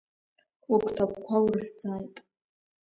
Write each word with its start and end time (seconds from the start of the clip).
Угәҭакқәа 0.71 1.35
урыхьӡааит! 1.43 2.15